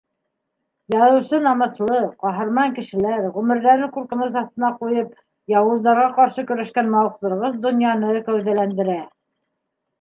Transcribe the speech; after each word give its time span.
Яҙыусы 0.93 1.39
намыҫлы, 1.47 1.99
ҡаһарман 2.23 2.73
кешеләр, 2.79 3.27
ғүмерҙәрен 3.37 3.93
ҡурҡыныс 3.99 4.39
аҫтына 4.43 4.73
ҡуйып, 4.81 5.13
яуыздарға 5.55 6.09
ҡаршы 6.19 6.47
көрәшкән 6.55 6.93
мауыҡтырғыс 6.99 7.63
донъяны 7.69 8.19
кәүҙәләндерә. 8.33 9.01